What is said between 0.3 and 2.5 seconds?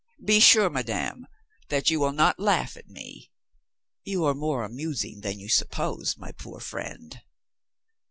sure, madame, that you will not